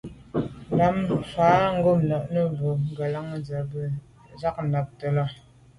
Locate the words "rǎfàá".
0.77-1.63